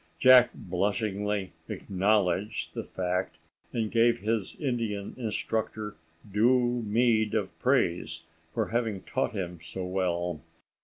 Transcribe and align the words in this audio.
Jack 0.17 0.49
blushingly 0.55 1.51
acknowledged 1.69 2.73
the 2.73 2.83
fact, 2.83 3.37
and 3.71 3.91
gave 3.91 4.17
his 4.21 4.55
Indian 4.55 5.13
instructor 5.15 5.95
due 6.27 6.81
meed 6.87 7.35
of 7.35 7.59
praise 7.59 8.23
for 8.51 8.69
having 8.69 9.03
taught 9.03 9.33
him 9.33 9.59
so 9.61 9.85
well. 9.85 10.41